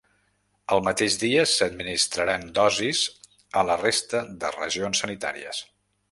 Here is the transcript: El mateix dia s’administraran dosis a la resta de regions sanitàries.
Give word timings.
El 0.75 0.79
mateix 0.85 1.17
dia 1.23 1.41
s’administraran 1.51 2.47
dosis 2.55 3.01
a 3.61 3.63
la 3.71 3.75
resta 3.83 4.23
de 4.45 4.51
regions 4.55 5.03
sanitàries. 5.05 5.61